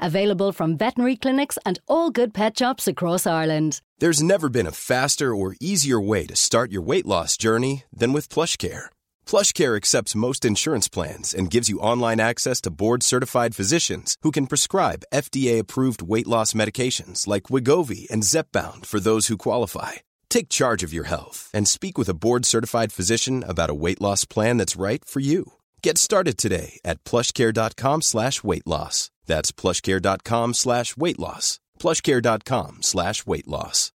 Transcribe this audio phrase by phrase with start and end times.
[0.00, 3.80] available from veterinary clinics and all good pet shops across Ireland.
[3.98, 8.14] There's never been a faster or easier way to start your weight loss journey than
[8.14, 8.86] with PlushCare.
[9.26, 14.46] PlushCare accepts most insurance plans and gives you online access to board-certified physicians who can
[14.46, 20.00] prescribe FDA-approved weight loss medications like Wegovy and Zepbound for those who qualify.
[20.30, 24.24] Take charge of your health and speak with a board-certified physician about a weight loss
[24.24, 25.52] plan that's right for you.
[25.82, 29.10] Get started today at plushcare.com slash weight loss.
[29.30, 31.60] That's plushcare.com slash weight loss.
[31.78, 33.92] plushcare.com slash weight loss.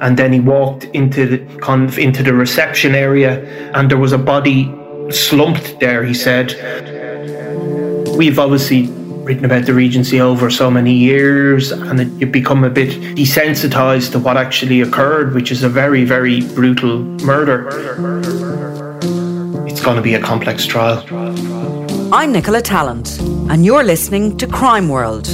[0.00, 4.10] And then he walked into the kind of into the reception area and there was
[4.10, 4.74] a body
[5.10, 6.48] slumped there, he said.
[8.16, 8.88] We've obviously
[9.22, 14.10] written about the Regency over so many years and it, you become a bit desensitized
[14.10, 17.68] to what actually occurred, which is a very, very brutal murder.
[19.68, 21.06] It's going to be a complex trial.
[22.12, 25.28] I'm Nicola Tallant, and you're listening to Crime World,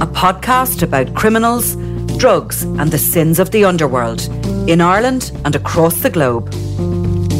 [0.00, 1.74] a podcast about criminals,
[2.18, 4.28] drugs, and the sins of the underworld
[4.68, 6.48] in Ireland and across the globe.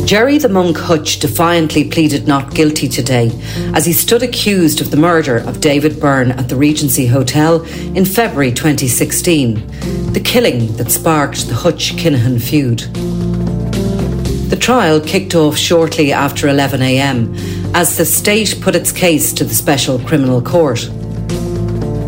[0.08, 3.30] Gerry the Monk Hutch defiantly pleaded not guilty today
[3.74, 7.62] as he stood accused of the murder of David Byrne at the Regency Hotel
[7.94, 12.81] in February 2016, the killing that sparked the Hutch Kinahan feud.
[14.50, 19.54] The trial kicked off shortly after 11am as the state put its case to the
[19.54, 20.88] Special Criminal Court.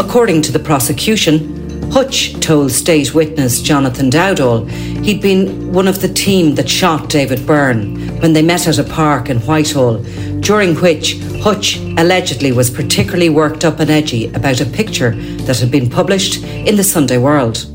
[0.01, 4.69] According to the prosecution, Hutch told state witness Jonathan Dowdall
[5.05, 8.85] he'd been one of the team that shot David Byrne when they met at a
[8.85, 9.99] park in Whitehall,
[10.41, 15.71] during which Hutch allegedly was particularly worked up and edgy about a picture that had
[15.71, 17.67] been published in the Sunday World.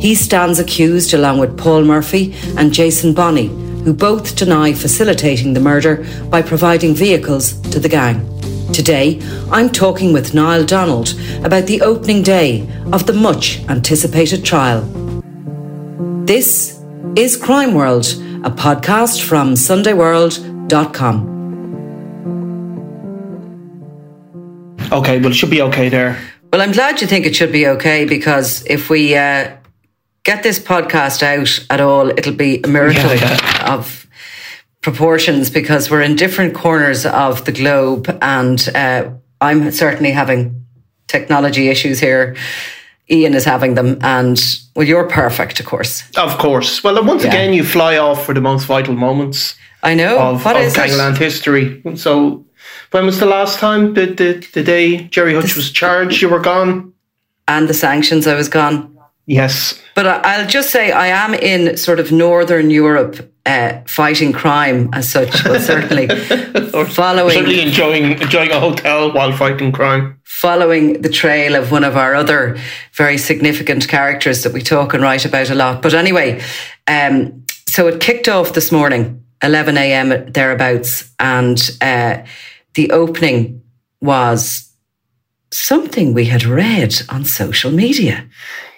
[0.00, 3.48] He stands accused along with Paul Murphy and Jason Bonney,
[3.86, 8.18] who both deny facilitating the murder by providing vehicles to the gang.
[8.72, 9.20] Today,
[9.52, 11.14] I'm talking with Niall Donald
[11.44, 14.80] about the opening day of the much anticipated trial.
[16.26, 16.82] This
[17.14, 18.06] is Crime World,
[18.42, 21.36] a podcast from SundayWorld.com.
[24.90, 26.18] Okay, well, it should be okay there.
[26.52, 29.56] Well, I'm glad you think it should be okay because if we uh,
[30.26, 33.74] get this podcast out at all, it'll be a miracle Yeah, yeah.
[33.74, 34.06] of
[34.82, 39.10] proportions because we're in different corners of the globe and uh,
[39.40, 40.64] I'm certainly having
[41.06, 42.36] technology issues here.
[43.08, 44.36] Ian is having them, and
[44.74, 46.02] well, you're perfect, of course.
[46.16, 46.82] Of course.
[46.82, 47.28] Well, once Yeah.
[47.30, 49.54] again, you fly off for the most vital moments
[49.84, 50.18] I know.
[50.18, 50.76] of, What of is it?
[50.76, 51.82] gangland history.
[51.94, 52.44] So,
[52.90, 53.94] when was the last time?
[53.94, 56.92] The, the, the day Gerry Hutch was charged, you were gone?
[57.46, 58.95] And the sanctions, I was gone.
[59.26, 59.80] Yes.
[59.94, 64.88] But I- I'll just say I am in sort of Northern Europe uh, fighting crime
[64.92, 65.42] as such.
[65.44, 66.06] but certainly
[66.94, 70.18] following Certainly enjoying enjoying a hotel while fighting crime.
[70.24, 72.56] following the trail of one of our other
[72.92, 75.80] very significant characters that we talk and write about a lot.
[75.82, 76.40] But anyway,
[76.88, 80.32] um, so it kicked off this morning, 11 a.m.
[80.32, 82.18] thereabouts, and uh,
[82.74, 83.62] the opening
[84.00, 84.70] was
[85.50, 88.26] something we had read on social media.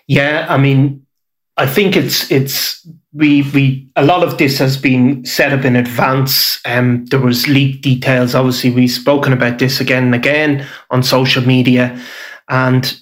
[0.09, 1.07] Yeah, I mean,
[1.57, 5.77] I think it's it's we we a lot of this has been set up in
[5.77, 6.61] advance.
[6.65, 8.35] Um, there was leaked details.
[8.35, 12.03] Obviously, we've spoken about this again and again on social media,
[12.49, 12.99] and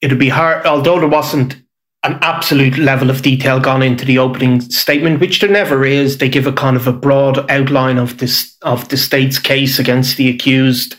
[0.00, 0.66] it'd be hard.
[0.66, 1.62] Although there wasn't
[2.04, 6.18] an absolute level of detail gone into the opening statement, which there never is.
[6.18, 10.16] They give a kind of a broad outline of this of the state's case against
[10.16, 10.96] the accused.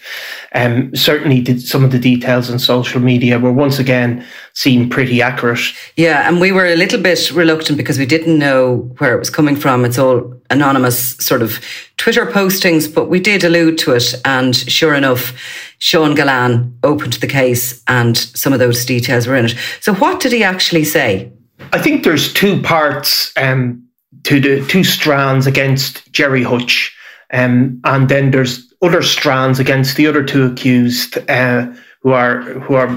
[0.54, 5.22] Um, certainly, did some of the details on social media were once again seem pretty
[5.22, 5.60] accurate.
[5.96, 9.30] Yeah, and we were a little bit reluctant because we didn't know where it was
[9.30, 9.86] coming from.
[9.86, 11.63] It's all anonymous sort of
[11.98, 14.16] Twitter postings, but we did allude to it.
[14.25, 15.34] And sure enough,
[15.78, 19.56] Sean Gillane opened the case and some of those details were in it.
[19.81, 21.31] So, what did he actually say?
[21.74, 23.84] I think there's two parts um,
[24.24, 26.96] to the two strands against Gerry Hutch.
[27.31, 31.67] Um, and then there's other strands against the other two accused uh,
[32.01, 32.87] who are who are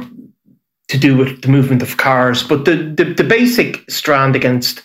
[0.89, 2.43] to do with the movement of cars.
[2.43, 4.83] But the, the, the basic strand against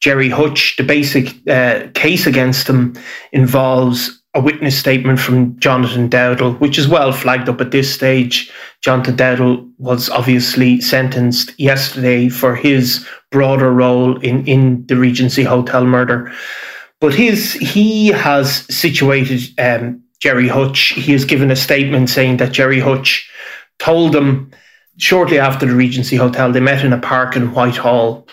[0.00, 2.96] Gerry Hutch, the basic uh, case against him
[3.32, 8.50] involves a witness statement from Jonathan Dowdall, which is well flagged up at this stage.
[8.82, 15.84] Jonathan Dowdall was obviously sentenced yesterday for his broader role in, in the Regency Hotel
[15.84, 16.32] murder.
[17.00, 20.88] But his he has situated um, Gerry Hutch.
[20.94, 23.30] He has given a statement saying that Gerry Hutch
[23.78, 24.50] told them
[24.98, 28.26] shortly after the Regency Hotel, they met in a park in Whitehall.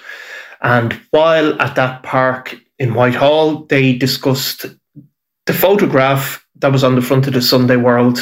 [0.62, 4.65] And while at that park in Whitehall, they discussed
[5.45, 8.19] the photograph that was on the front of the Sunday World,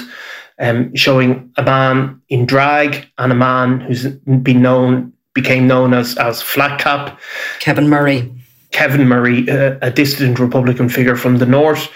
[0.60, 6.18] um, showing a man in drag and a man who's been known became known as
[6.18, 7.20] as Flat Cap,
[7.60, 8.30] Kevin Murray.
[8.72, 11.90] Kevin Murray, uh, a dissident Republican figure from the north.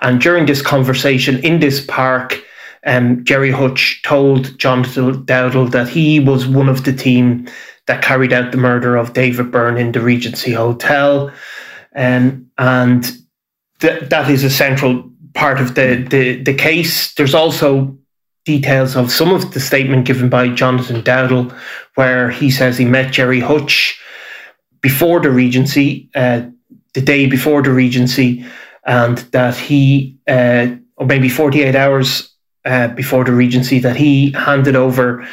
[0.00, 2.42] And during this conversation in this park,
[2.86, 7.46] um, Gerry Hutch told Jonathan Dowdall that he was one of the team
[7.86, 11.30] that carried out the murder of David Byrne in the Regency Hotel.
[11.94, 13.04] Um, and
[13.80, 17.14] th- that is a central part of the, the, the case.
[17.14, 17.96] There's also
[18.44, 21.54] details of some of the statement given by Jonathan Dowdall,
[21.96, 24.00] where he says he met Gerry Hutch
[24.80, 26.42] before the Regency, uh,
[26.94, 28.44] the day before the Regency,
[28.84, 32.30] and that he, uh, or maybe 48 hours
[32.64, 35.26] uh, before the Regency that he handed over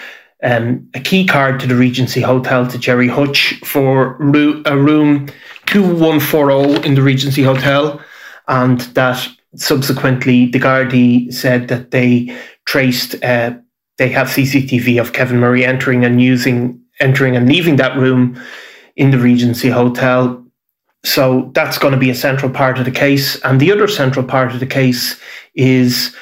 [0.43, 5.27] um, a key card to the Regency Hotel to Gerry Hutch for ro- a room
[5.65, 7.99] 2140 in the Regency Hotel,
[8.47, 13.53] and that subsequently the Gardaí said that they traced, uh,
[13.97, 18.39] they have CCTV of Kevin Murray entering and using, entering and leaving that room
[18.95, 20.43] in the Regency Hotel.
[21.07, 23.39] So that's going to be a central part of the case.
[23.41, 25.19] And the other central part of the case
[25.55, 26.13] is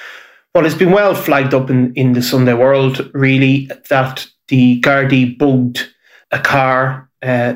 [0.53, 5.37] well, it's been well flagged up in, in the Sunday World, really, that the Gardaí
[5.37, 5.85] bugged
[6.31, 7.55] a car, uh,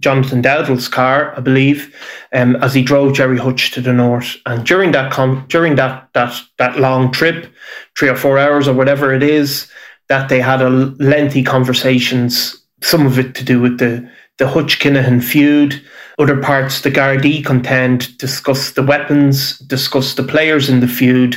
[0.00, 1.94] Jonathan Dowdall's car, I believe,
[2.32, 4.36] um, as he drove Gerry Hutch to the north.
[4.46, 7.52] And during that com- during that that that long trip,
[7.96, 9.70] three or four hours or whatever it is,
[10.08, 12.56] that they had a lengthy conversations.
[12.80, 15.82] Some of it to do with the the Hutch Kinahan feud.
[16.18, 21.36] Other parts, the Gardaí contend, discuss the weapons, discuss the players in the feud,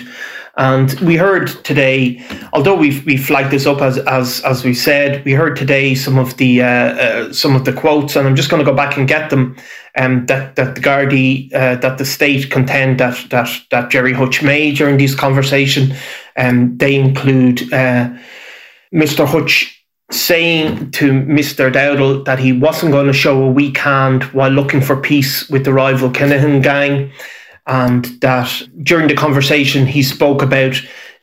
[0.57, 5.23] and we heard today, although we've we flagged this up as as as we said,
[5.23, 8.49] we heard today some of the uh, uh, some of the quotes, and I'm just
[8.49, 9.55] going to go back and get them.
[9.97, 14.43] Um, that that the Gardaí, uh, that the state contend that that that Gerry Hutch
[14.43, 15.93] made during this conversation,
[16.35, 18.09] um, they include uh,
[18.93, 19.25] Mr.
[19.25, 19.80] Hutch
[20.11, 21.71] saying to Mr.
[21.71, 25.65] Dowdall that he wasn't going to show a weak hand while looking for peace with
[25.65, 27.11] the rival Kinahan gang
[27.67, 30.75] and that during the conversation he spoke about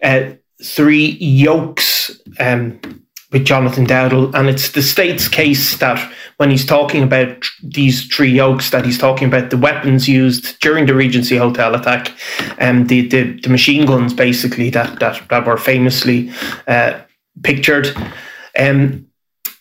[0.02, 0.30] uh,
[0.62, 2.80] three yokes um,
[3.30, 8.30] with Jonathan Dowdall, and it's the state's case that when he's talking about these three
[8.30, 12.10] yokes, that he's talking about the weapons used during the Regency Hotel attack,
[12.58, 16.30] and um, the, the, the machine guns basically that that that were famously
[16.66, 16.98] uh,
[17.42, 17.94] pictured.
[18.58, 19.08] Um,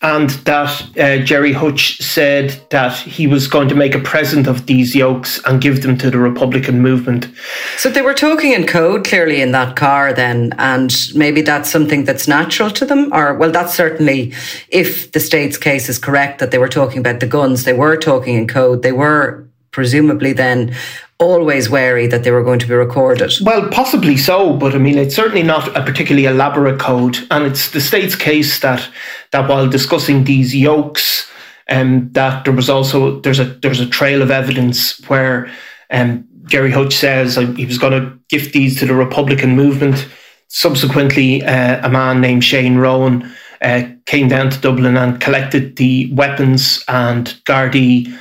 [0.00, 4.66] and that uh, Gerry Hutch said that he was going to make a present of
[4.66, 7.28] these yokes and give them to the Republican movement.
[7.76, 12.04] So they were talking in code clearly in that car then, and maybe that's something
[12.04, 14.32] that's natural to them, or well, that's certainly
[14.68, 17.96] if the state's case is correct that they were talking about the guns, they were
[17.96, 20.76] talking in code, they were presumably then
[21.18, 23.32] always wary that they were going to be recorded.
[23.42, 27.70] Well, possibly so, but I mean, it's certainly not a particularly elaborate code, and it's
[27.70, 28.88] the state's case that
[29.32, 31.28] that while discussing these yokes,
[31.68, 35.50] um, that there was also there's a there's a trail of evidence where
[35.90, 40.08] um, Gerry Hutch says uh, he was going to gift these to the Republican movement.
[40.50, 46.10] Subsequently, uh, a man named Shane Rowan uh, came down to Dublin and collected the
[46.14, 48.18] weapons, and Gardaí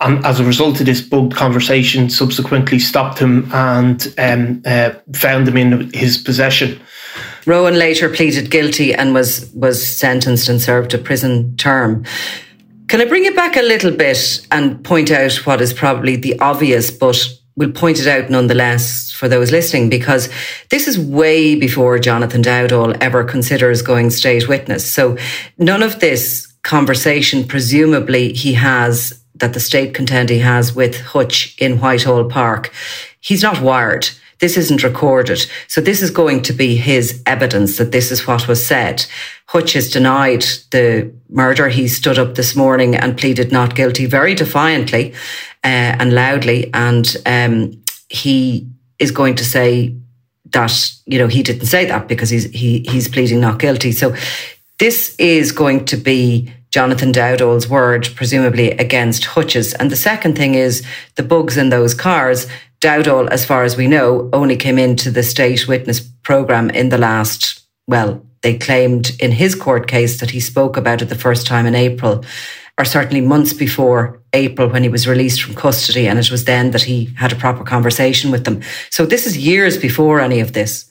[0.00, 5.46] and as a result of this bugged conversation, subsequently stopped him and um, uh, found
[5.46, 6.80] him in his possession.
[7.46, 12.04] Rowan later pleaded guilty and was was sentenced and served a prison term.
[12.88, 16.38] Can I bring it back a little bit and point out what is probably the
[16.40, 17.16] obvious, but
[17.56, 20.28] we'll point it out nonetheless for those listening, because
[20.70, 24.90] this is way before Jonathan Dowdall ever considers going state witness.
[24.90, 25.16] So
[25.58, 31.56] none of this conversation, presumably, he has that the state contend he has with Hutch
[31.58, 32.72] in Whitehall Park,
[33.20, 34.08] he's not wired.
[34.38, 35.46] This isn't recorded.
[35.68, 39.04] So this is going to be his evidence that this is what was said.
[39.46, 41.68] Hutch has denied the murder.
[41.68, 45.12] He stood up this morning and pleaded not guilty very defiantly
[45.62, 46.70] uh, and loudly.
[46.72, 48.66] And um, he
[48.98, 49.94] is going to say
[50.52, 53.92] that you know he didn't say that because he's he he's pleading not guilty.
[53.92, 54.14] So
[54.78, 59.74] this is going to be Jonathan Dowdall's word, presumably against Hutch's.
[59.74, 60.86] And the second thing is
[61.16, 62.46] the bugs in those cars.
[62.80, 66.98] Dowdall, as far as we know, only came into the state witness program in the
[66.98, 71.46] last, well, they claimed in his court case that he spoke about it the first
[71.46, 72.24] time in April,
[72.78, 76.08] or certainly months before April when he was released from custody.
[76.08, 78.62] And it was then that he had a proper conversation with them.
[78.90, 80.90] So this is years before any of this.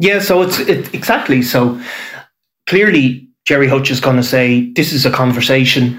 [0.00, 1.42] Yeah, so it's it, exactly.
[1.42, 1.80] So
[2.66, 5.98] clearly, Gerry Hutch is going to say this is a conversation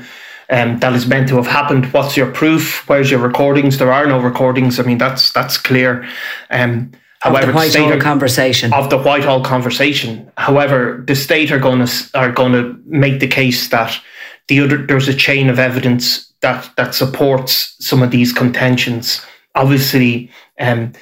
[0.52, 1.88] um, that is meant to have happened.
[1.88, 2.88] What's your proof?
[2.88, 3.80] Where's your recordings?
[3.80, 4.80] There are no recordings.
[4.80, 6.08] I mean, that's that's clear.
[6.52, 6.92] Um,
[7.22, 10.32] however, of the Whitehall the conversation of the Whitehall conversation.
[10.38, 14.00] However, the state are going to are going to make the case that
[14.48, 19.26] the other there's a chain of evidence that that supports some of these contentions.
[19.56, 20.30] Obviously,
[20.60, 20.94] um,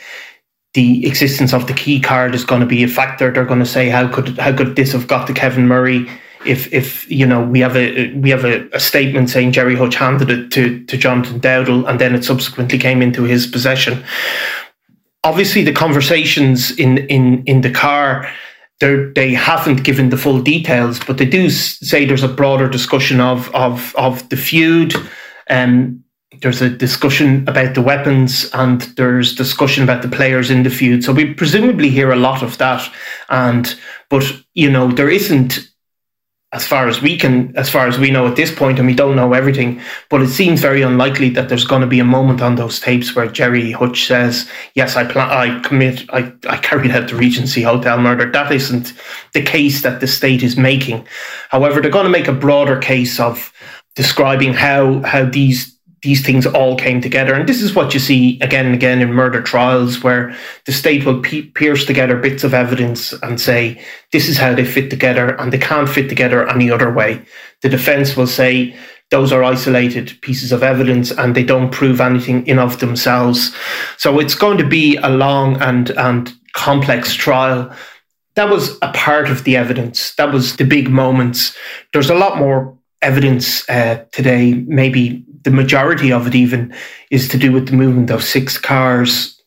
[0.75, 3.33] the existence of the key card is going to be a factor.
[3.33, 6.07] They're going to say how could how could this have got to Kevin Murray?
[6.47, 9.95] If if you know we have a we have a, a, statement saying Gerry Hutch
[9.95, 14.03] handed it to to Jonathan Dowdall and then it subsequently came into his possession.
[15.23, 18.29] Obviously, the conversations in in in the car.
[18.79, 23.49] They haven't given the full details, but they do say there's a broader discussion of
[23.55, 24.93] of of the feud,
[25.49, 26.03] um,
[26.41, 31.03] there's a discussion about the weapons and there's discussion about the players in the feud.
[31.03, 32.91] So we presumably hear a lot of that.
[33.29, 33.73] And
[34.09, 34.23] but
[34.53, 35.69] you know, there isn't
[36.53, 38.95] as far as we can, as far as we know at this point, and we
[38.95, 42.41] don't know everything, but it seems very unlikely that there's going to be a moment
[42.41, 46.91] on those tapes where Gerry Hutch says, "Yes, I plan, I commit, I, I carried
[46.91, 48.93] out the Regency Hotel murder." That isn't
[49.33, 51.05] the case that the state is making.
[51.49, 53.51] However, they're going to make a broader case of
[53.95, 57.33] describing how how these these things all came together.
[57.33, 60.35] And this is what you see again and again in murder trials, where
[60.65, 64.89] the state will pierce together bits of evidence and say, this is how they fit
[64.89, 67.25] together, and they can't fit together any other way.
[67.61, 68.75] The defense will say,
[69.09, 73.55] those are isolated pieces of evidence and they don't prove anything in of themselves.
[73.97, 77.73] So it's going to be a long and, and complex trial.
[78.35, 80.13] That was a part of the evidence.
[80.15, 81.55] That was the big moments.
[81.93, 86.73] There's a lot more evidence uh, today, maybe the majority of it even
[87.09, 89.41] is to do with the movement of six cars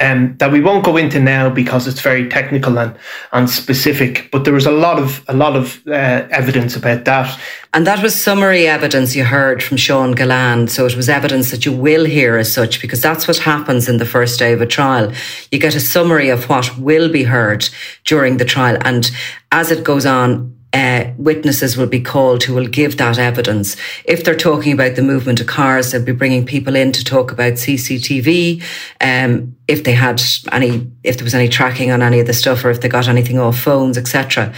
[0.00, 2.96] um, that we won't go into now because it's very technical and,
[3.32, 4.28] and specific.
[4.32, 7.40] But there was a lot of a lot of uh, evidence about that,
[7.72, 10.68] and that was summary evidence you heard from Sean Gillane.
[10.68, 13.98] So it was evidence that you will hear as such, because that's what happens in
[13.98, 15.12] the first day of a trial.
[15.52, 17.68] You get a summary of what will be heard
[18.04, 19.08] during the trial, and
[19.52, 23.76] as it goes on, uh, witnesses will be called who will give that evidence.
[24.04, 27.30] If they're talking about the movement of cars, they'll be bringing people in to talk
[27.30, 28.60] about CCTV.
[29.00, 32.64] Um, if they had any, if there was any tracking on any of the stuff,
[32.64, 34.52] or if they got anything off phones, etc.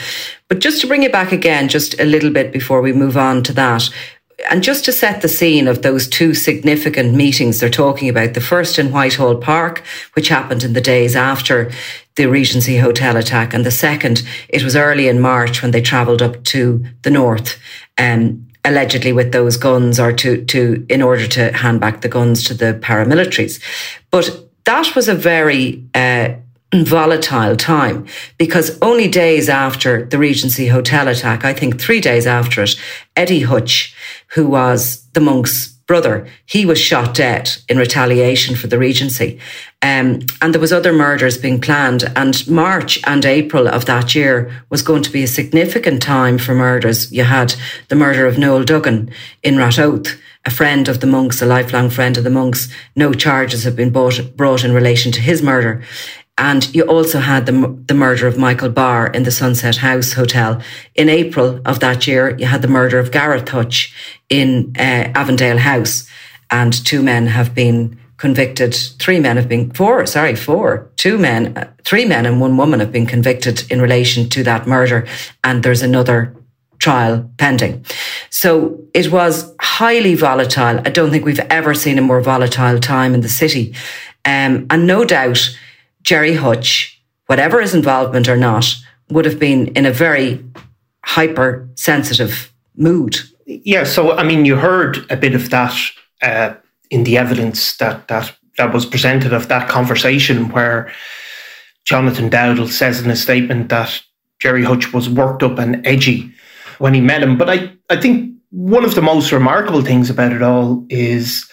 [0.48, 3.42] But just to bring it back again, just a little bit before we move on
[3.44, 3.90] to that,
[4.50, 8.40] and just to set the scene of those two significant meetings they're talking about, the
[8.40, 9.82] first in Whitehall Park,
[10.14, 11.70] which happened in the days after
[12.16, 16.22] the Regency Hotel attack, and the second, it was early in March when they travelled
[16.22, 17.58] up to the north,
[17.98, 22.42] um, allegedly with those guns or to, to, in order to hand back the guns
[22.44, 23.62] to the paramilitaries.
[24.10, 26.34] But that was a very, uh,
[26.74, 28.06] volatile time
[28.38, 32.74] because only days after the Regency Hotel attack, I think three days after it,
[33.14, 33.94] Eddie Hutch,
[34.34, 39.38] who was the monk's brother, he was shot dead in retaliation for the Regency.
[39.82, 42.04] Um, and there was other murders being planned.
[42.16, 46.54] And March and April of that year was going to be a significant time for
[46.54, 47.12] murders.
[47.12, 47.54] You had
[47.88, 49.10] the murder of Noel Duggan
[49.42, 52.68] in Ratoath a friend of the monks, a lifelong friend of the monks.
[52.94, 55.82] No charges have been brought, brought in relation to his murder.
[56.38, 60.60] And you also had the, the murder of Michael Barr in the Sunset House Hotel.
[60.94, 63.94] In April of that year, you had the murder of Gareth Hutch
[64.28, 66.06] in uh, Avondale House.
[66.50, 68.74] And two men have been convicted.
[68.98, 72.80] Three men have been, four, sorry, four, two men, uh, three men and one woman
[72.80, 75.06] have been convicted in relation to that murder.
[75.42, 76.34] And there's another
[76.78, 77.84] trial pending.
[78.28, 80.80] So it was highly volatile.
[80.84, 83.74] I don't think we've ever seen a more volatile time in the city.
[84.24, 85.56] Um, and no doubt,
[86.06, 88.74] Gerry Hutch, whatever his involvement or not,
[89.10, 90.42] would have been in a very
[91.04, 93.16] hypersensitive mood.
[93.44, 95.74] Yeah, so I mean, you heard a bit of that
[96.22, 96.54] uh,
[96.90, 100.90] in the evidence that that that was presented of that conversation where
[101.84, 104.00] Jonathan Dowdall says in a statement that
[104.38, 106.32] Gerry Hutch was worked up and edgy
[106.78, 107.36] when he met him.
[107.36, 111.50] But I, I think one of the most remarkable things about it all is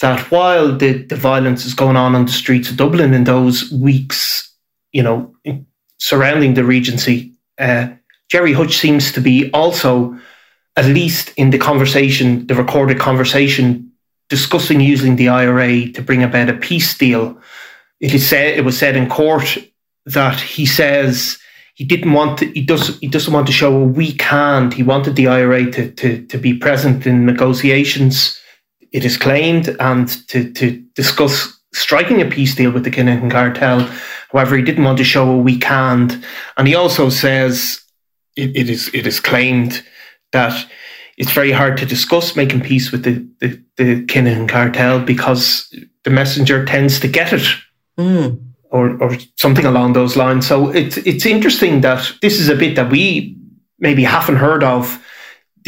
[0.00, 3.70] that while the, the violence is going on on the streets of Dublin in those
[3.72, 4.52] weeks,
[4.92, 5.34] you know,
[5.98, 7.88] surrounding the Regency, uh,
[8.28, 10.16] Gerry Hutch seems to be also,
[10.76, 13.90] at least in the conversation, the recorded conversation,
[14.28, 17.40] discussing using the IRA to bring about a peace deal.
[18.00, 19.58] It is said it was said in court
[20.06, 21.38] that he says
[21.74, 24.74] he didn't want to, he does he doesn't want to show a weak hand.
[24.74, 28.38] He wanted the IRA to to, to be present in negotiations
[28.92, 33.80] it is claimed, and to, to discuss striking a peace deal with the Kinahan cartel.
[34.32, 36.24] However, he didn't want to show a weak hand.
[36.56, 37.82] And he also says
[38.36, 39.84] it, it is it is claimed
[40.32, 40.66] that
[41.16, 46.10] it's very hard to discuss making peace with the, the, the Kinahan cartel because the
[46.10, 47.46] messenger tends to get it.
[47.98, 48.44] Mm.
[48.70, 50.46] Or, or something along those lines.
[50.46, 53.34] So it's it's interesting that this is a bit that we
[53.78, 55.02] maybe haven't heard of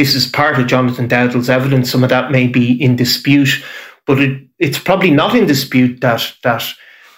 [0.00, 1.90] this is part of Jonathan Dowdall's evidence.
[1.90, 3.62] Some of that may be in dispute,
[4.06, 6.64] but it, it's probably not in dispute that that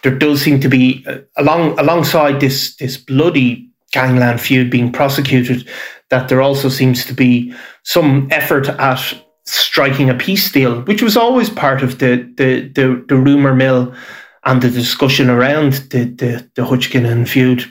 [0.02, 5.68] there does seem to be uh, along alongside this this bloody gangland feud being prosecuted,
[6.08, 11.16] that there also seems to be some effort at striking a peace deal, which was
[11.16, 13.94] always part of the the the, the rumor mill
[14.42, 17.64] and the discussion around the the, the Hutch Kinahan feud.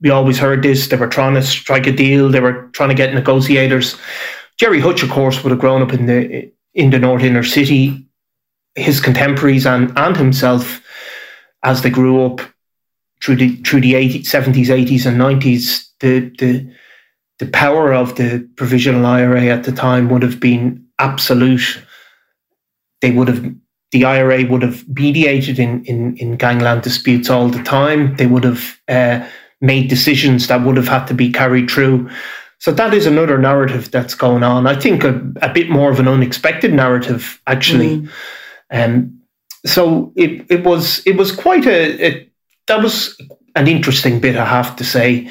[0.00, 0.88] We always heard this.
[0.88, 2.30] They were trying to strike a deal.
[2.30, 3.96] They were trying to get negotiators.
[4.58, 8.04] Gerry Hutch, of course, would have grown up in the in the North Inner City.
[8.74, 10.80] His contemporaries and, and himself,
[11.64, 12.40] as they grew up
[13.22, 16.70] through the through the 80s, 70s, 80s, and 90s, the the
[17.38, 21.82] the power of the provisional IRA at the time would have been absolute.
[23.00, 23.54] They would have
[23.90, 28.16] the IRA would have mediated in, in, in gangland disputes all the time.
[28.16, 29.26] They would have uh,
[29.60, 32.10] made decisions that would have had to be carried through.
[32.60, 34.66] So that is another narrative that's going on.
[34.66, 38.00] I think a, a bit more of an unexpected narrative, actually.
[38.00, 38.10] Mm.
[38.70, 39.20] Um,
[39.64, 42.32] so it it was it was quite a it,
[42.66, 43.20] that was
[43.54, 45.30] an interesting bit, I have to say.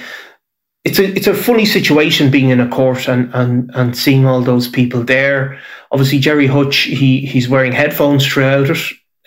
[0.83, 4.41] It's a it's a funny situation being in a court and and and seeing all
[4.41, 5.59] those people there.
[5.91, 8.77] Obviously, Gerry Hutch he he's wearing headphones throughout it.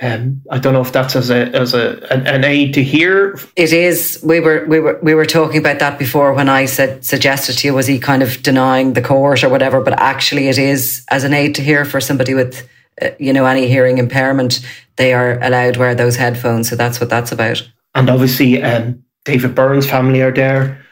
[0.02, 3.38] Um, I don't know if that's as a as a an, an, aid to hear.
[3.54, 4.18] It is.
[4.24, 7.66] We were we were we were talking about that before when I said suggested to
[7.66, 11.24] you was he kind of denying the court or whatever, but actually it is as
[11.24, 12.66] an aid to hear for somebody with
[13.02, 14.66] uh, you know any hearing impairment.
[14.96, 17.68] They are allowed to wear those headphones, so that's what that's about.
[17.94, 20.82] And obviously, um, David Byrne's family are there.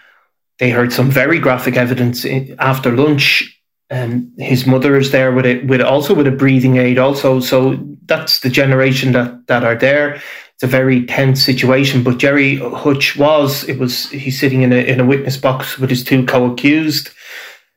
[0.59, 2.27] They heard some very graphic evidence
[2.59, 3.55] after lunch
[3.90, 7.79] and his mother is there with it with also with a breathing aid also so
[8.09, 10.21] that's the generation that that are there.
[10.55, 14.77] It's a very tense situation but Gerry hutch was it was he's sitting in a
[14.77, 17.11] in a witness box with his two co-accused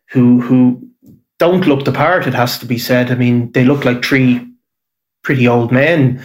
[0.10, 0.82] who who
[1.38, 3.12] don't look the part it has to be said.
[3.12, 4.48] I mean they look like three
[5.24, 6.24] pretty old men.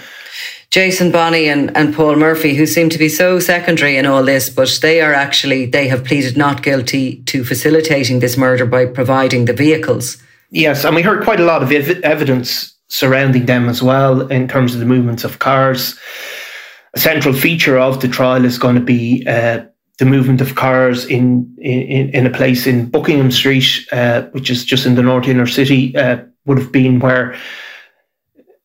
[0.71, 4.51] Jason Bonney and, and Paul Murphy, who seem to be so secondary in all this,
[4.51, 9.45] but they are actually, they have pleaded not guilty to facilitating this murder by providing
[9.45, 10.19] the vehicles.
[10.51, 14.49] Yes, and we heard quite a lot of ev- evidence surrounding them as well in
[14.49, 15.99] terms of the movements of cars.
[16.94, 19.64] A central feature of the trial is going to be uh,
[19.99, 24.64] the movement of cars in, in, in a place in Buckingham Street, uh, which is
[24.64, 27.37] just in the north inner city, uh, would have been where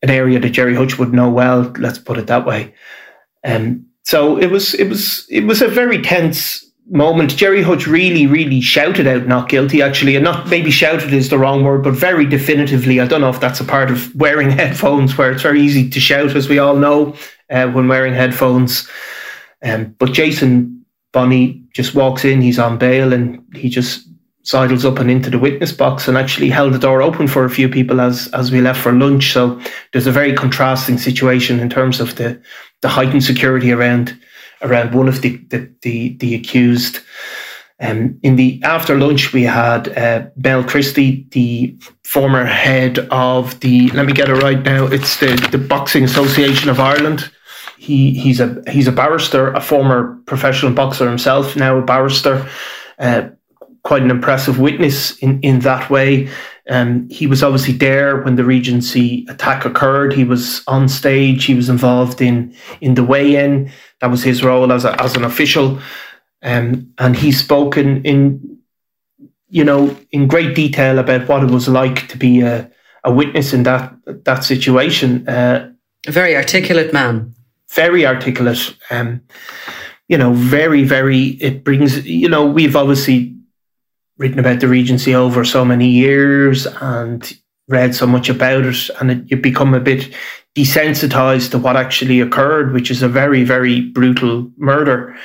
[0.02, 1.72] an area that Gerry Hutch would know well.
[1.78, 2.74] Let's put it that way.
[3.44, 7.36] Um, so it was it was it was a very tense moment.
[7.36, 11.38] Gerry Hutch really really shouted out not guilty actually, and not maybe shouted is the
[11.38, 13.00] wrong word, but very definitively.
[13.00, 16.00] I don't know if that's a part of wearing headphones where it's very easy to
[16.00, 17.16] shout, as we all know,
[17.50, 18.88] uh, when wearing headphones.
[19.64, 22.42] Um, but Jason Bonney just walks in.
[22.42, 24.08] He's on bail, and he just
[24.44, 27.50] sidles up and into the witness box and actually held the door open for a
[27.50, 29.32] few people as as we left for lunch.
[29.32, 29.62] So
[29.94, 32.42] there's a very contrasting situation in terms of the
[32.82, 34.20] the heightened security around
[34.62, 37.00] around one of the the the, the accused.
[37.80, 43.90] Um, in the after lunch, we had uh, Mel Christle, the former head of the.
[43.90, 44.86] Let me get it right now.
[44.86, 47.32] It's the the Boxing Association of Ireland.
[47.78, 52.48] He he's a he's a barrister, a former professional boxer himself, now a barrister.
[53.00, 53.30] Uh,
[53.84, 56.30] quite an impressive witness in, in that way.
[56.70, 60.14] Um, he was obviously there when the Regency attack occurred.
[60.14, 61.46] He was on stage.
[61.46, 63.72] He was involved in in the weigh-in.
[64.02, 65.80] That was his role as a, as an official,
[66.42, 68.60] um, and he spoke in, in
[69.48, 72.70] you know in great detail about what it was like to be a,
[73.04, 73.94] a witness in that
[74.26, 75.28] that situation.
[75.28, 75.72] Uh,
[76.08, 77.34] a very articulate man.
[77.70, 78.76] Very articulate.
[78.90, 79.22] Um,
[80.08, 81.38] you know, very, very.
[81.40, 82.06] It brings.
[82.06, 83.36] You know, we've obviously
[84.18, 87.41] written about the Regency over so many years and
[87.72, 90.14] read so much about it, and it, you become a bit
[90.56, 95.16] desensitized to what actually occurred, which is a very, very brutal murder.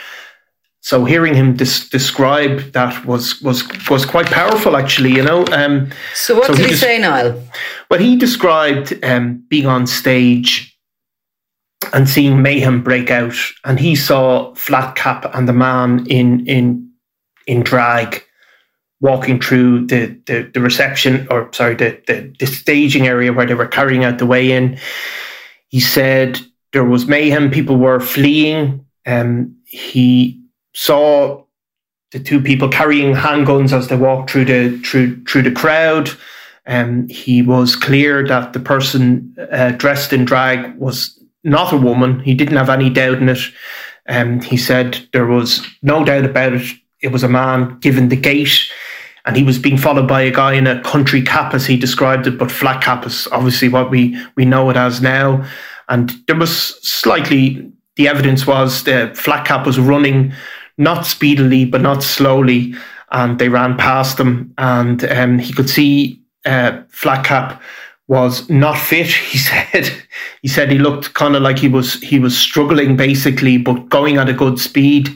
[0.81, 5.11] So hearing him des- describe that was was was quite powerful, actually.
[5.11, 5.45] You know.
[5.47, 7.43] Um, so what so did he, he des- say, Niall?
[7.91, 10.79] Well, he described um, being on stage
[11.93, 16.89] and seeing mayhem break out, and he saw Flatcap and the man in in
[17.49, 18.23] in drag
[19.01, 23.55] walking through the, the, the reception or sorry the, the, the staging area where they
[23.55, 24.79] were carrying out the weigh in.
[25.69, 26.41] He said
[26.73, 28.85] there was mayhem, people were fleeing.
[29.05, 30.43] Um, he
[30.75, 31.45] saw
[32.13, 36.11] the two people carrying handguns as they walked through the through through the crowd.
[36.67, 42.21] Um, he was clear that the person uh, dressed in drag was not a woman.
[42.21, 43.39] He didn't have any doubt in it.
[44.09, 46.73] Um, he said there was no doubt about it.
[47.07, 48.69] It was a man given the gate,
[49.25, 52.27] and he was being followed by a guy in a country cap as he described
[52.27, 55.49] it, but flat cap is obviously what we we know it as now.
[55.89, 60.33] And there was slightly the evidence was the flat cap was running
[60.79, 62.75] not speedily but not slowly,
[63.13, 67.63] and they ran past him, and um, he could see uh, flat cap
[68.09, 69.07] was not fit.
[69.31, 69.93] He said
[70.43, 74.17] he said he looked kind of like he was he was struggling basically, but going
[74.17, 75.09] at a good speed.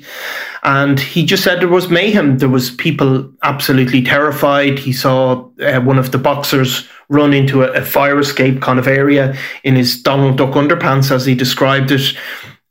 [0.63, 2.39] And he just said there was mayhem.
[2.39, 4.79] There was people absolutely terrified.
[4.79, 8.87] He saw uh, one of the boxers run into a, a fire escape kind of
[8.87, 12.15] area in his Donald Duck underpants, as he described it.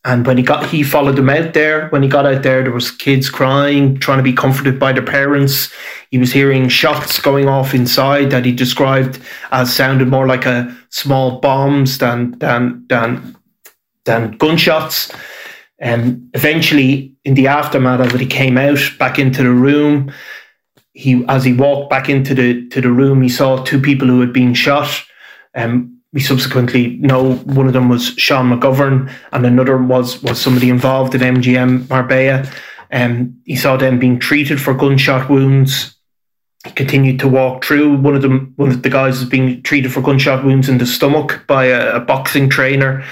[0.06, 1.90] And when he got, he followed them out there.
[1.90, 5.04] When he got out there, there was kids crying, trying to be comforted by their
[5.04, 5.72] parents.
[6.10, 9.20] He was hearing shots going off inside that he described
[9.52, 13.36] as sounded more like a small bombs than than than
[14.06, 15.12] than gunshots.
[15.80, 20.12] And eventually, in the aftermath of it, he came out back into the room.
[20.94, 24.20] He, as he walked back into the to the room, he saw two people who
[24.20, 25.04] had been shot.
[25.56, 30.70] Um, we subsequently know one of them was Sean McGovern, and another was was somebody
[30.70, 32.50] involved in MGM Marbella.
[32.92, 35.96] Um, he saw them being treated for gunshot wounds.
[36.66, 37.98] He continued to walk through.
[37.98, 40.86] One of them, one of the guys, was being treated for gunshot wounds in the
[40.86, 43.06] stomach by a, a boxing trainer.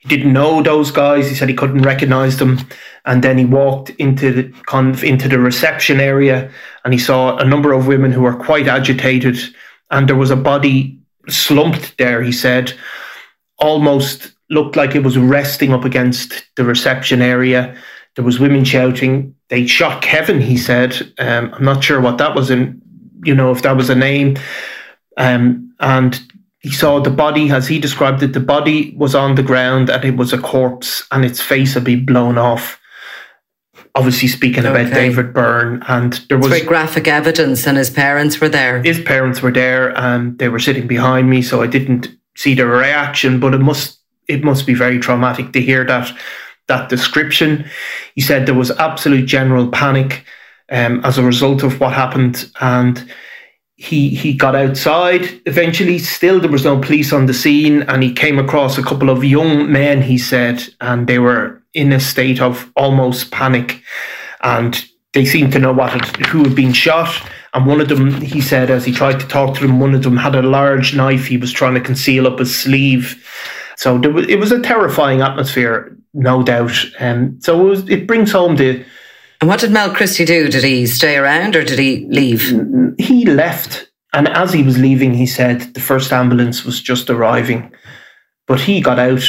[0.00, 1.28] He didn't know those guys.
[1.28, 2.58] He said he couldn't recognize them.
[3.04, 6.50] And then he walked into the kind of into the reception area
[6.84, 9.38] and he saw a number of women who were quite agitated.
[9.90, 12.72] And there was a body slumped there, he said,
[13.58, 17.76] almost looked like it was resting up against the reception area.
[18.16, 19.34] There was women shouting.
[19.48, 21.12] They shot Kevin, he said.
[21.18, 22.80] Um, I'm not sure what that was in,
[23.24, 24.38] you know, if that was a name.
[25.16, 26.20] Um, and
[26.60, 30.04] he saw the body, as he described it, the body was on the ground and
[30.04, 32.78] it was a corpse and its face had been blown off.
[33.94, 34.82] Obviously, speaking okay.
[34.82, 38.80] about David Byrne, and there was very graphic evidence, and his parents were there.
[38.82, 42.68] His parents were there, and they were sitting behind me, so I didn't see their
[42.68, 43.40] reaction.
[43.40, 46.16] But it must it must be very traumatic to hear that
[46.68, 47.68] that description.
[48.14, 50.24] He said there was absolute general panic
[50.70, 53.12] um, as a result of what happened, and
[53.80, 55.40] he he got outside.
[55.46, 59.08] Eventually still there was no police on the scene and he came across a couple
[59.08, 63.82] of young men he said and they were in a state of almost panic.
[64.42, 68.20] And they seemed to know what had, who had been shot and one of them
[68.20, 70.94] he said as he tried to talk to them one of them had a large
[70.94, 73.26] knife he was trying to conceal up his sleeve.
[73.78, 76.76] So was, it was a terrifying atmosphere no doubt.
[76.98, 78.84] And um, so it, was, it brings home the
[79.40, 80.48] and what did Mel Christle do?
[80.48, 82.42] Did he stay around or did he leave?
[82.98, 83.90] He left.
[84.12, 87.72] And as he was leaving, he said the first ambulance was just arriving.
[88.46, 89.22] But he got out.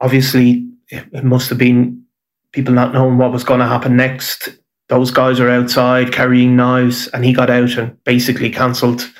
[0.00, 2.04] Obviously, it must have been
[2.52, 4.48] people not knowing what was going to happen next.
[4.88, 9.10] Those guys are outside carrying knives, and he got out and basically cancelled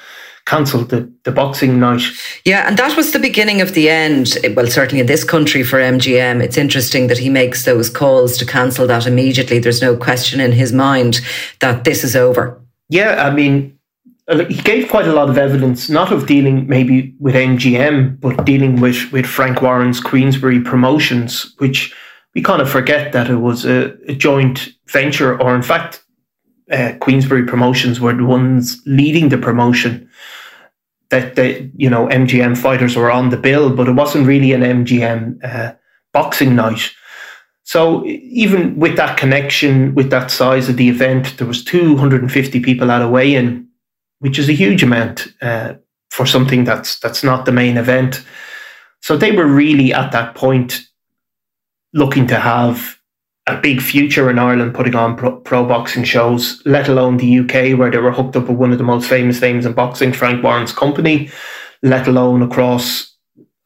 [0.47, 2.03] cancelled the, the boxing night.
[2.45, 4.37] Yeah, and that was the beginning of the end.
[4.55, 8.47] Well, certainly in this country for MGM, it's interesting that he makes those calls to
[8.47, 9.59] cancel that immediately.
[9.59, 11.21] There's no question in his mind
[11.61, 12.61] that this is over.
[12.91, 13.79] Yeah, I mean,
[14.29, 18.45] uh, he gave quite a lot of evidence, not of dealing maybe with MGM, but
[18.45, 21.95] dealing with, with Frank Warren's Queensberry Promotions, which
[22.35, 26.04] we kind of forget that it was a, a joint venture, or in fact,
[26.71, 30.09] uh, Queensberry Promotions were the ones leading the promotion.
[31.11, 34.63] That the you know MGM fighters were on the bill, but it wasn't really an
[34.63, 35.75] MGM uh,
[36.13, 36.91] boxing night.
[37.65, 42.91] So even with that connection, with that size of the event, there was 250 people
[42.91, 43.67] at a weigh-in,
[44.19, 45.75] which is a huge amount uh,
[46.11, 48.25] for something that's that's not the main event.
[49.01, 50.89] So they were really at that point
[51.93, 52.99] looking to have
[53.47, 57.79] a big future in Ireland putting on pro, pro, boxing shows, let alone the UK,
[57.79, 60.43] where they were hooked up with one of the most famous names in boxing, Frank
[60.43, 61.31] Warren's company,
[61.83, 63.15] let alone across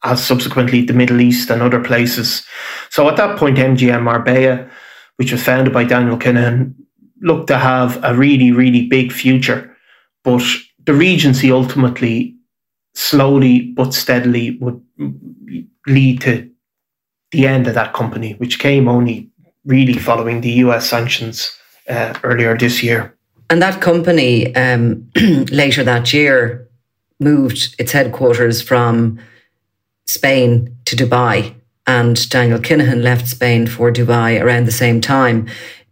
[0.03, 2.43] as subsequently the Middle East and other places.
[2.89, 4.69] So at that point, MGM Marbella,
[5.15, 6.73] which was founded by Daniel Kinahan,
[7.21, 9.75] looked to have a really, really big future.
[10.23, 10.43] But
[10.85, 12.35] the Regency ultimately,
[12.95, 14.81] slowly but steadily, would
[15.87, 16.49] lead to
[17.31, 19.28] the end of that company, which came only
[19.65, 21.57] really following the US sanctions
[21.89, 23.15] uh, earlier this year.
[23.49, 25.09] And that company um,
[25.51, 26.67] later that year
[27.19, 29.19] moved its headquarters from
[30.05, 31.55] Spain to Dubai.
[31.87, 35.47] And Daniel Kinahan left Spain for Dubai around the same time.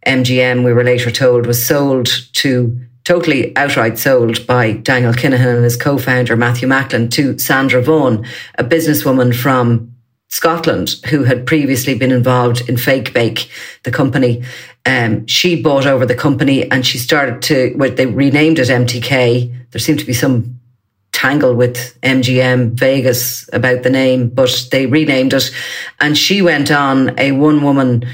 [0.06, 5.64] MGM, we were later told, was sold to totally outright sold by Daniel Kinahan and
[5.64, 8.26] his co founder Matthew Macklin to Sandra Vaughan,
[8.58, 9.92] a businesswoman from
[10.30, 13.50] Scotland who had previously been involved in Fake Bake,
[13.84, 14.44] the company.
[14.86, 19.72] Um, she bought over the company and she started to, well, they renamed it MTK.
[19.72, 20.60] There seemed to be some
[21.14, 25.50] tangle with MGM Vegas about the name, but they renamed it.
[26.00, 28.06] And she went on a one woman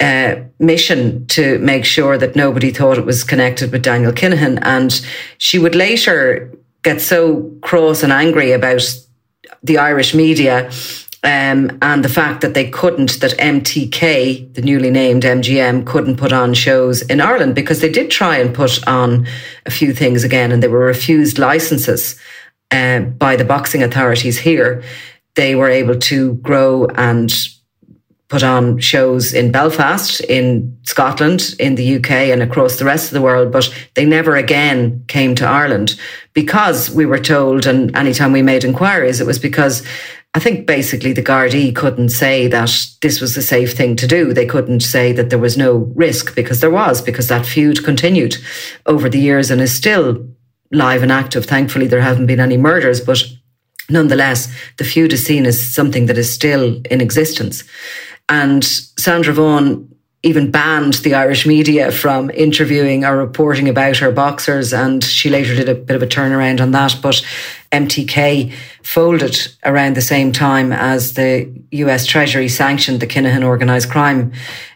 [0.00, 4.58] uh, mission to make sure that nobody thought it was connected with Daniel Kinahan.
[4.62, 5.04] And
[5.38, 8.82] she would later get so cross and angry about
[9.62, 10.70] the Irish media
[11.24, 16.32] um, and the fact that they couldn't, that MTK, the newly named MGM, couldn't put
[16.32, 19.26] on shows in Ireland because they did try and put on
[19.66, 22.18] a few things again and they were refused licenses
[22.70, 24.84] uh, by the boxing authorities here.
[25.34, 27.32] They were able to grow and
[28.28, 33.14] put on shows in Belfast, in Scotland, in the UK, and across the rest of
[33.14, 35.98] the world, but they never again came to Ireland
[36.34, 39.82] because we were told, and anytime we made inquiries, it was because
[40.34, 42.70] I think basically the Gardaí couldn't say that
[43.02, 44.32] this was the safe thing to do.
[44.32, 48.36] They couldn't say that there was no risk because there was, because that feud continued
[48.86, 50.28] over the years and is still
[50.70, 51.46] live and active.
[51.46, 53.24] Thankfully, there haven't been any murders, but
[53.88, 57.64] nonetheless, the feud is seen as something that is still in existence.
[58.28, 59.88] And Sandra Vaughan
[60.22, 64.72] even banned the Irish media from interviewing or reporting about her boxers.
[64.72, 66.98] And she later did a bit of a turnaround on that.
[67.00, 67.24] But
[67.70, 68.52] MTK
[68.82, 74.32] folded around the same time as the US Treasury sanctioned the Kinahan organised crime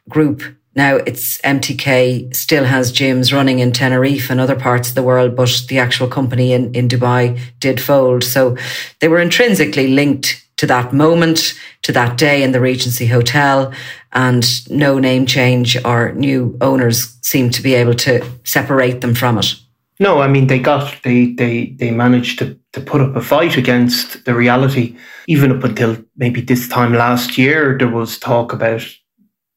[0.08, 0.42] group.
[0.74, 5.34] Now it's MTK still has gyms running in Tenerife and other parts of the world,
[5.36, 8.22] but the actual company in, in Dubai did fold.
[8.24, 8.56] So
[9.00, 13.72] they were intrinsically linked to that moment, to that day in the Regency Hotel,
[14.12, 19.38] and no name change or new owners seem to be able to separate them from
[19.38, 19.56] it.
[19.98, 23.56] No, I mean they got they they they managed to to put up a fight
[23.56, 24.96] against the reality.
[25.26, 28.82] Even up until maybe this time last year, there was talk about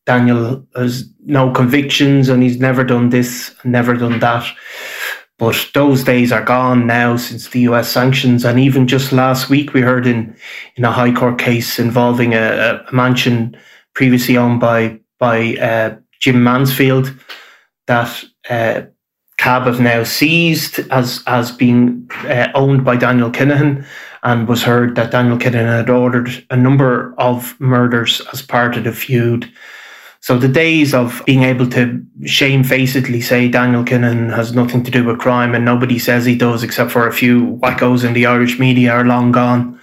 [0.07, 4.45] Daniel has no convictions and he's never done this, never done that.
[5.37, 8.45] But those days are gone now since the US sanctions.
[8.45, 10.35] And even just last week, we heard in,
[10.75, 13.57] in a High Court case involving a, a mansion
[13.93, 17.13] previously owned by, by uh, Jim Mansfield
[17.87, 18.83] that uh,
[19.37, 23.85] CAB have now seized as, as being uh, owned by Daniel Kinahan.
[24.23, 28.85] And was heard that Daniel Kinahan had ordered a number of murders as part of
[28.85, 29.51] the feud.
[30.25, 35.03] So the days of being able to shamefacedly say Daniel Kinahan has nothing to do
[35.03, 38.57] with crime and nobody says he does except for a few wackos in the Irish
[38.57, 39.79] media are long gone.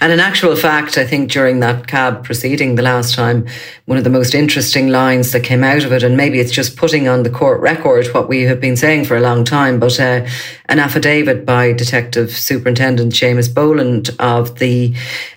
[0.00, 3.46] And in actual fact, I think during that CAB proceeding the last time,
[3.86, 6.76] one of the most interesting lines that came out of it, and maybe it's just
[6.76, 9.98] putting on the court record what we have been saying for a long time, but
[9.98, 10.26] uh,
[10.66, 14.94] an affidavit by Detective Superintendent Seamus Boland of the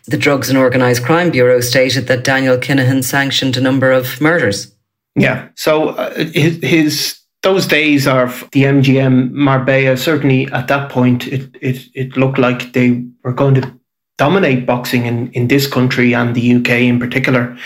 [0.08, 4.72] the Drugs and Organised Crime Bureau stated that Daniel Kinahan sanctioned a number of murders.
[5.16, 11.28] Yeah, so uh, his, his those days of the MGM Marbella, certainly at that point,
[11.28, 13.80] it, it, it looked like they were going to
[14.18, 17.58] dominate boxing in, in this country and the UK in particular.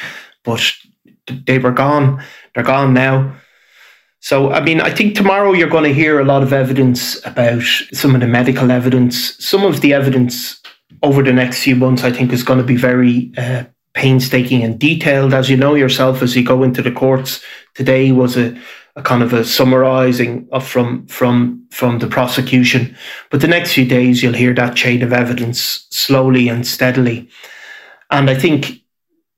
[0.44, 0.62] But
[1.46, 2.24] they were gone.
[2.54, 3.36] They're gone now.
[4.22, 7.64] So, I mean, I think tomorrow you're going to hear a lot of evidence about
[7.94, 9.38] some of the medical evidence.
[9.44, 10.62] Some of the evidence
[11.04, 14.78] over the next few months, I think, is going to be very uh, painstaking and
[14.78, 15.34] detailed.
[15.34, 17.42] As you know yourself, as you go into the courts
[17.76, 18.60] today, was a
[19.00, 22.96] a kind of a summarising of from from from the prosecution.
[23.30, 27.30] But the next few days, you'll hear that chain of evidence slowly and steadily.
[28.12, 28.82] And I think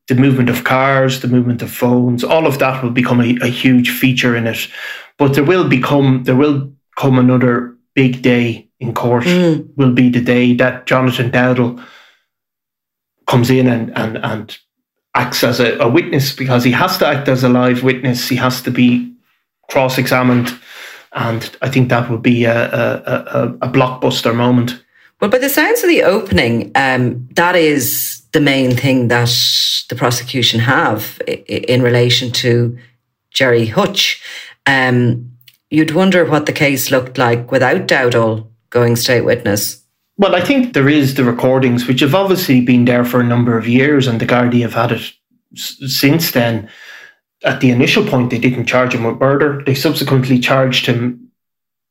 [0.08, 3.48] the movement of cars, the movement of phones, all of that will become a, a
[3.48, 4.68] huge feature in it.
[5.18, 9.24] But there will become there will come another big day in court.
[9.24, 9.70] Mm.
[9.76, 11.84] Will be the day that Jonathan Dowdall
[13.28, 14.58] comes in and and and
[15.14, 18.30] acts as a, a, witness because he has to act as a live witness.
[18.30, 19.11] He has to be
[19.72, 20.50] cross examined.
[21.14, 22.92] And I think that would be a, a,
[23.62, 24.84] a, a blockbuster moment.
[25.20, 29.30] Well, by the sounds of the opening, um, that is the main thing that
[29.90, 32.78] the prosecution have in relation to
[33.30, 34.22] Gerry Hutch.
[34.66, 35.32] Um,
[35.70, 39.84] you'd wonder what the case looked like without Dowdall going state witness.
[40.18, 43.58] Well, I think there is the recordings, which have obviously been there for a number
[43.58, 45.12] of years, and the Gardaí have had it
[45.58, 46.70] s- since then.
[47.44, 49.64] At the initial point, they didn't charge him with murder.
[49.66, 51.32] They subsequently charged him,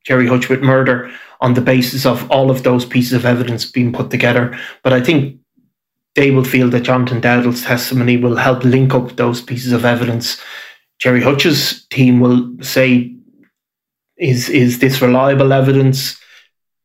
[0.05, 1.11] Gerry Hutch, with murder
[1.41, 4.57] on the basis of all of those pieces of evidence being put together.
[4.83, 5.39] But I think
[6.15, 10.39] they will feel that Jonathan Dowdall's testimony will help link up those pieces of evidence.
[10.99, 13.15] Gerry Hutch's team will say,
[14.17, 16.21] is, is this reliable evidence?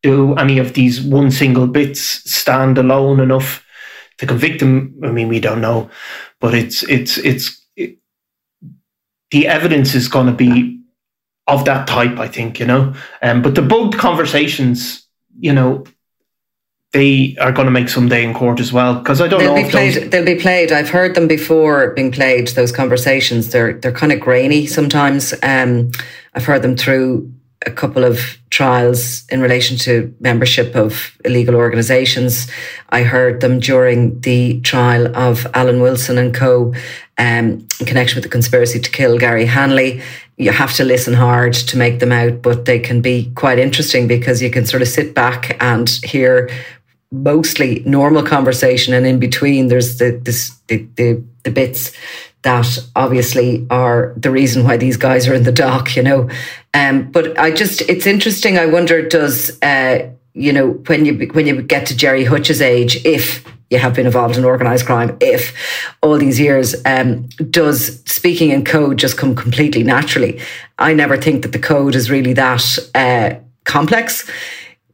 [0.07, 2.01] do any of these one single bits
[2.31, 3.67] stand alone enough
[4.19, 4.99] to convict him?
[5.03, 5.91] I mean, we don't know,
[6.41, 7.66] but it's it's it's it,
[9.31, 10.81] the evidence is going to be
[11.47, 12.19] of that type.
[12.19, 15.07] I think you know, um, but the bugged conversations,
[15.39, 15.85] you know.
[16.93, 19.55] They are going to make some day in court as well because I don't they'll
[19.55, 19.62] know.
[19.65, 20.09] Be played, those...
[20.09, 20.73] They'll be played.
[20.73, 22.49] I've heard them before being played.
[22.49, 25.35] Those conversations, they're they're kind of grainy sometimes.
[25.43, 25.91] Um,
[26.33, 27.31] I've heard them through
[27.67, 32.49] a couple of trials in relation to membership of illegal organisations.
[32.91, 36.73] I heard them during the trial of Alan Wilson and co.
[37.19, 40.03] Um, in connection with the conspiracy to kill Gary Hanley.
[40.37, 44.07] You have to listen hard to make them out, but they can be quite interesting
[44.07, 46.51] because you can sort of sit back and hear
[47.11, 51.93] mostly normal conversation, and in between there's the this, the, the, the bits
[52.47, 56.31] that obviously are the reason why these guys are in the dock, you know.
[56.75, 58.57] Um, but I just, it's interesting.
[58.57, 63.05] I wonder, does, uh, you know, when you, when you get to Gerry Hutch's age,
[63.05, 65.53] if you have been involved in organized crime, if
[66.03, 70.41] all these years, um, does speaking in code just come completely naturally?
[70.79, 74.31] I never think that the code is really that uh, complex.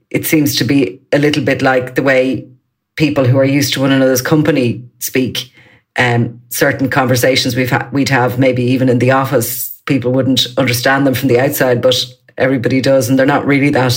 [0.08, 2.48] It seems to be a little bit like the way
[2.96, 5.51] people who are used to one another's company speak
[5.98, 11.06] um, certain conversations we've ha- we'd have maybe even in the office people wouldn't understand
[11.06, 12.04] them from the outside but
[12.38, 13.92] everybody does and they're not really that.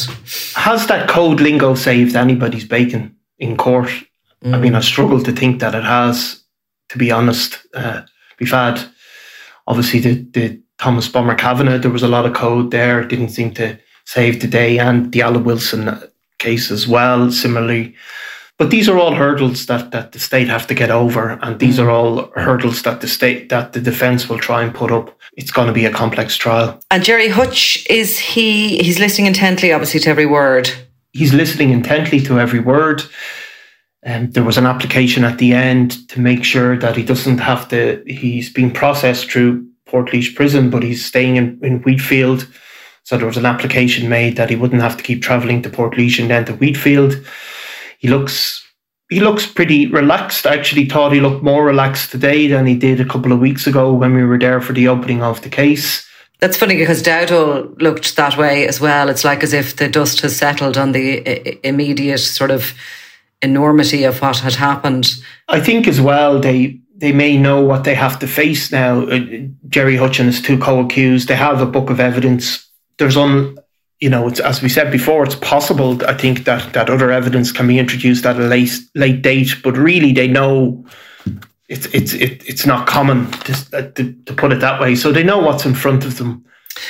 [0.56, 3.90] Has that code lingo saved anybody's bacon in court?
[4.44, 4.54] Mm.
[4.54, 6.44] i mean i struggle to think that it has
[6.90, 7.66] to be honest.
[7.74, 8.02] Uh,
[8.40, 8.84] we've had
[9.68, 13.30] obviously the, the thomas bomber kavanagh there was a lot of code there it didn't
[13.30, 16.00] seem to save the day and the alan wilson
[16.38, 17.32] case as well.
[17.32, 17.96] Similarly
[18.58, 21.78] but these are all hurdles that, that the state have to get over, and these
[21.78, 25.18] are all hurdles that the state that the defence will try and put up.
[25.36, 26.80] It's going to be a complex trial.
[26.90, 28.82] And Gerry Hutch is he?
[28.82, 30.70] He's listening intently, obviously, to every word.
[31.12, 33.04] He's listening intently to every word.
[34.04, 37.40] And um, there was an application at the end to make sure that he doesn't
[37.40, 38.04] have to.
[38.06, 42.48] He's being processed through Portlaoise prison, but he's staying in, in Wheatfield.
[43.04, 46.20] So there was an application made that he wouldn't have to keep travelling to Portlaoise
[46.20, 47.26] and then to Wheatfield
[48.06, 48.64] he looks
[49.10, 50.46] he looks pretty relaxed.
[50.46, 53.68] I actually thought he looked more relaxed today than he did a couple of weeks
[53.68, 56.08] ago when we were there for the opening of the case.
[56.40, 59.10] That's funny because Dowdall looked that way as well.
[59.10, 62.74] It's like as if the dust has settled on the immediate sort of
[63.42, 65.12] enormity of what had happened.
[65.48, 69.02] I think as well they they may know what they have to face now.
[69.08, 69.20] Uh,
[69.68, 72.70] Gerry Hutchins, two co-accused, they have a book of evidence.
[72.98, 73.58] There's on
[74.06, 76.00] you know, it's, as we said before, it's possible.
[76.06, 79.76] I think that that other evidence can be introduced at a late late date, but
[79.76, 80.86] really they know
[81.70, 84.94] it's it's it, it's not common to, uh, to, to put it that way.
[84.94, 86.46] So they know what's in front of them.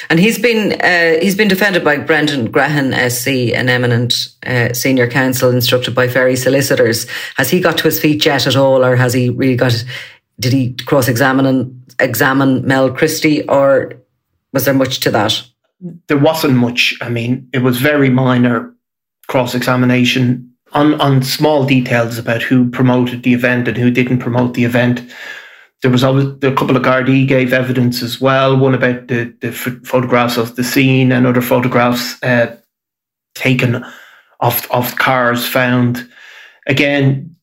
[0.10, 5.10] And he's been uh, he's been defended by Brendan Grehan, SC, an eminent uh, senior
[5.10, 7.08] counsel instructed by Ferry solicitors.
[7.38, 9.86] Has he got to his feet yet at all, or has he really got?
[10.38, 13.94] Did he cross examine examine Mel Christle, or
[14.52, 15.46] was there much to that?
[16.08, 16.96] There wasn't much.
[17.02, 18.74] I mean, it was very minor
[19.28, 24.54] cross examination on, on small details about who promoted the event and who didn't promote
[24.54, 25.02] the event.
[25.82, 28.58] There was always a couple of Gardaí gave evidence as well.
[28.58, 32.56] One about the, the photographs of the scene and other photographs uh,
[33.36, 33.86] taken
[34.40, 36.10] of of cars found.
[36.68, 37.35] Again,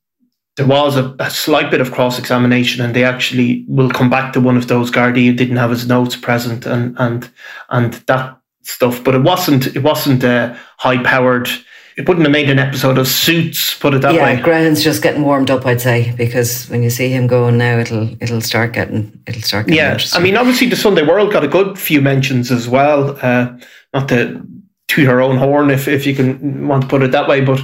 [0.57, 4.33] there was a, a slight bit of cross examination, and they actually will come back
[4.35, 7.31] to one of those Gardaí who didn't have his notes present, and and
[7.71, 9.03] and that stuff.
[9.03, 11.49] But it wasn't it wasn't a high powered.
[11.97, 14.35] It wouldn't have made an episode of Suits, put it that yeah, way.
[14.35, 17.79] Yeah, Grehan's just getting warmed up, I'd say, because when you see him going now,
[17.79, 19.67] it'll it'll start getting it'll start.
[19.67, 23.19] Getting yeah, I mean, obviously the Sunday World got a good few mentions as well.
[23.23, 23.59] Uh,
[23.93, 24.47] not to
[24.89, 27.63] toot her own horn, if if you can want to put it that way, but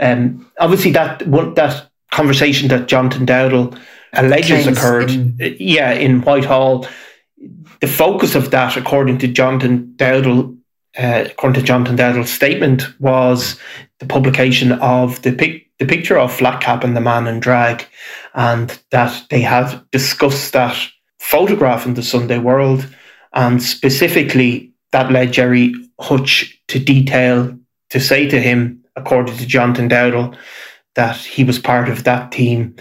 [0.00, 1.18] um, obviously that
[1.54, 3.78] that conversation that Jonathan Dowdall
[4.12, 6.86] alleges Claims occurred, in, yeah, in Whitehall.
[7.80, 10.56] The focus of that, according to Jonathan Dowdall,
[10.98, 13.58] uh, according to Jonathan Dowdall's statement, was
[13.98, 17.86] the publication of the pic, the picture of Flat Cap and the man in drag,
[18.34, 20.76] and that they had discussed that
[21.18, 22.86] photograph in the Sunday World,
[23.32, 27.56] and specifically that led Gerry Hutch to detail
[27.90, 30.36] to say to him, according to Jonathan Dowdall,
[30.94, 32.76] that he was part of that team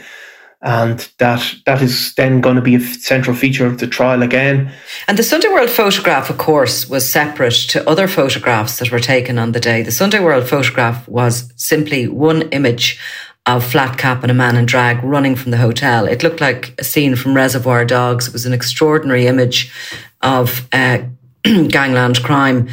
[0.62, 4.72] and that that is then going to be a central feature of the trial again.
[5.08, 9.40] And the Sunday World photograph, of course, was separate to other photographs that were taken
[9.40, 9.84] on the day.
[9.84, 13.00] The Sunday World photograph was simply one image
[13.46, 16.06] of flat cap and a man in drag running from the hotel.
[16.06, 18.28] It looked like a scene from Reservoir Dogs.
[18.28, 19.72] It was an extraordinary image
[20.22, 21.00] of uh,
[21.44, 22.68] gangland crime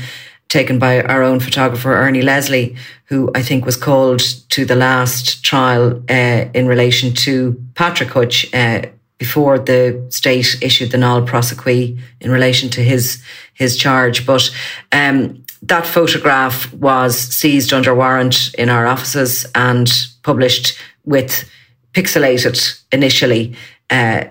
[0.49, 2.77] taken by our own photographer Ernie Leslie,
[3.07, 4.21] who I think was called
[4.51, 8.83] to the last trial uh, in relation to Patrick Hutch uh,
[9.19, 13.23] before the state issued the nolle prosequi in relation to his
[13.55, 14.27] his charge.
[14.27, 14.51] But
[14.93, 19.91] um, that photograph was seized under warrant in our offices and
[20.23, 21.49] published with
[21.93, 23.57] pixelated initially
[23.91, 24.25] uh,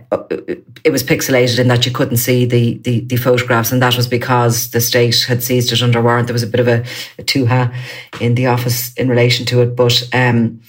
[0.84, 4.08] it was pixelated in that you couldn't see the, the, the photographs, and that was
[4.08, 6.28] because the state had seized it under warrant.
[6.28, 6.82] There was a bit of a,
[7.18, 7.74] a tuha
[8.20, 10.62] in the office in relation to it, but um,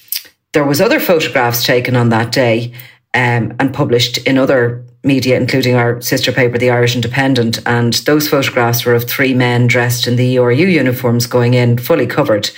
[0.52, 2.72] there was other photographs taken on that day
[3.12, 8.28] um, and published in other media, including our sister paper, the Irish Independent, and those
[8.28, 12.50] photographs were of three men dressed in the ERU uniforms going in, fully covered,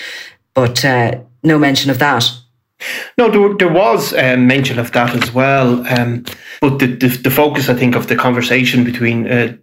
[0.53, 2.31] but uh, no mention of that
[3.17, 5.87] no, there, there was um, mention of that as well.
[5.89, 6.25] Um,
[6.61, 9.57] but the, the, the, focus, I think, of the conversation between uh,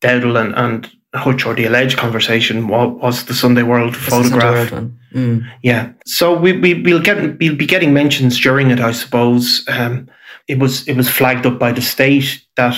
[0.00, 4.68] Dowdall and, and Hutch, or the alleged conversation, was, was the Sunday World photograph.
[4.70, 5.52] Sunday World mm.
[5.62, 5.92] Yeah.
[6.06, 9.64] So we, we, we'll, get, we'll be getting mentions during it, I suppose.
[9.68, 10.08] Um,
[10.46, 12.76] it was it was flagged up by the state that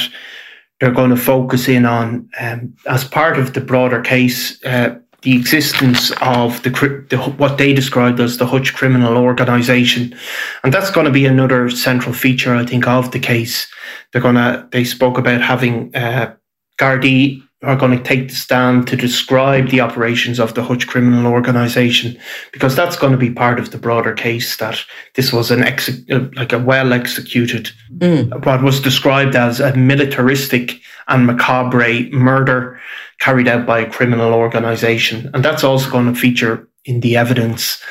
[0.79, 5.37] they're going to focus in on, um, as part of the broader case, uh, the
[5.37, 6.71] existence of the,
[7.11, 10.15] the, what they described as the Hutch criminal organisation,
[10.63, 13.67] and that's going to be another central feature, I think, of the case.
[14.13, 16.35] They're going to they spoke about having uh,
[16.79, 21.33] Gardaí are going to take the stand to describe the operations of the Hutch criminal
[21.33, 22.17] organisation,
[22.53, 24.79] because that's going to be part of the broader case that
[25.15, 28.45] this was an ex- uh, like a well executed, mm.
[28.45, 32.79] what was described as a militaristic and macabre murder
[33.19, 35.31] carried out by a criminal organization.
[35.35, 37.83] And that's also going to feature in the evidence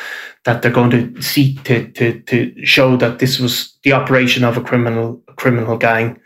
[0.46, 4.58] that they're going to seek to, to, to show that this was the operation of
[4.58, 6.20] a criminal criminal gang.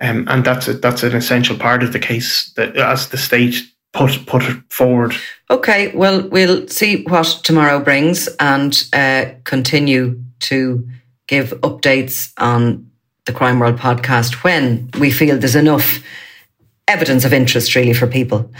[0.00, 3.56] Um, and that's a, that's an essential part of the case that as the state
[3.92, 5.14] put put it forward.
[5.50, 10.86] Okay, well we'll see what tomorrow brings and uh, continue to
[11.26, 12.88] give updates on
[13.26, 16.02] the Crime World podcast when we feel there's enough
[16.88, 18.50] evidence of interest really for people.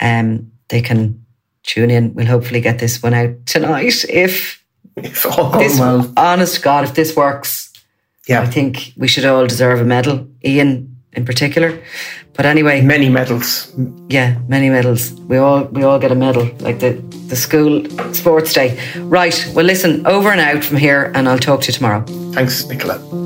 [0.00, 1.24] Um, they can
[1.62, 2.14] tune in.
[2.14, 4.04] We'll hopefully get this one out tonight.
[4.08, 4.64] If,
[4.96, 5.22] if
[5.58, 6.12] this, well.
[6.16, 7.72] honest God, if this works,
[8.28, 10.26] yeah, I think we should all deserve a medal.
[10.44, 11.82] Ian in particular.
[12.34, 13.72] But anyway, many medals.
[14.08, 15.12] Yeah, many medals.
[15.12, 16.92] We all we all get a medal, like the
[17.28, 18.78] the school sports day.
[18.98, 19.50] Right.
[19.54, 22.04] Well, listen, over and out from here, and I'll talk to you tomorrow.
[22.32, 23.25] Thanks, Nicola.